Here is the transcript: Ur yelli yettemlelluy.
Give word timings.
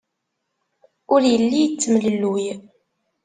Ur 1.13 1.21
yelli 1.31 1.59
yettemlelluy. 1.61 2.45